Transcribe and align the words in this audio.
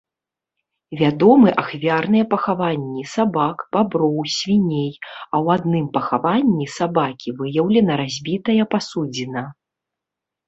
Вядомы 0.99 1.49
ахвярныя 1.63 2.25
пахаванні 2.31 3.03
сабак, 3.15 3.57
баброў, 3.75 4.15
свіней, 4.37 4.89
а 4.93 5.35
ў 5.43 5.47
адным 5.61 5.85
пахаванні 5.97 6.65
сабакі 6.77 7.29
выяўлена 7.43 7.99
разбітая 8.03 8.63
пасудзіна. 8.73 9.43